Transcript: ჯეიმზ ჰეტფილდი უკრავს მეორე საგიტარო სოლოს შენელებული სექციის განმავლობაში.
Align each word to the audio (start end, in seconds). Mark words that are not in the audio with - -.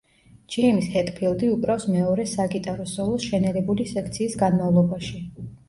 ჯეიმზ 0.53 0.87
ჰეტფილდი 0.93 1.49
უკრავს 1.57 1.85
მეორე 1.97 2.25
საგიტარო 2.33 2.87
სოლოს 2.95 3.29
შენელებული 3.29 3.89
სექციის 3.95 4.43
განმავლობაში. 4.43 5.25